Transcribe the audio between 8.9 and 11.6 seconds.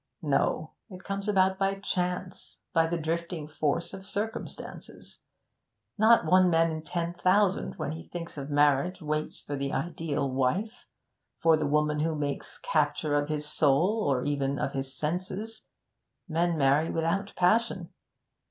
waits for the ideal wife for